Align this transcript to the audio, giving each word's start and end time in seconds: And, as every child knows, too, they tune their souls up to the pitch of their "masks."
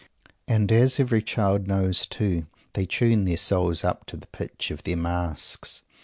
And, 0.47 0.71
as 0.71 0.99
every 0.99 1.21
child 1.21 1.67
knows, 1.67 2.07
too, 2.07 2.47
they 2.73 2.87
tune 2.87 3.25
their 3.25 3.37
souls 3.37 3.83
up 3.83 4.07
to 4.07 4.17
the 4.17 4.25
pitch 4.25 4.71
of 4.71 4.81
their 4.81 4.97
"masks." 4.97 5.83